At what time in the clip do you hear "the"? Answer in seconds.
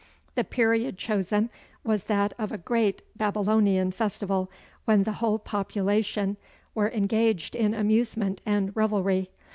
0.33-0.43, 5.03-5.11